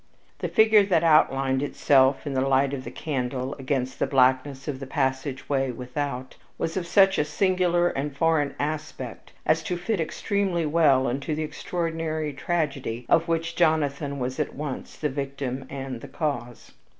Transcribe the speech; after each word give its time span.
The 0.39 0.47
figure 0.49 0.81
that 0.83 1.03
outlined 1.03 1.61
itself 1.61 2.25
in 2.25 2.33
the 2.33 2.41
light 2.41 2.73
of 2.73 2.85
the 2.85 2.89
candle, 2.89 3.53
against 3.59 3.99
the 3.99 4.07
blackness 4.07 4.67
of 4.67 4.79
the 4.79 4.87
passageway 4.87 5.69
without, 5.69 6.37
was 6.57 6.75
of 6.75 6.87
such 6.87 7.19
a 7.19 7.23
singular 7.23 7.89
and 7.89 8.17
foreign 8.17 8.55
aspect 8.59 9.31
as 9.45 9.61
to 9.61 9.77
fit 9.77 10.01
extremely 10.01 10.65
well 10.65 11.07
into 11.07 11.35
the 11.35 11.43
extraordinary 11.43 12.33
tragedy 12.33 13.05
of 13.09 13.27
which 13.27 13.55
Jonathan 13.55 14.17
was 14.17 14.39
at 14.39 14.55
once 14.55 14.97
the 14.97 15.07
victim 15.07 15.67
and 15.69 16.01
the 16.01 16.07
cause. 16.07 16.71